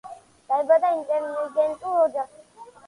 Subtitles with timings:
[0.51, 2.47] დაიბადა ინტელიგენტურ ოჯახში.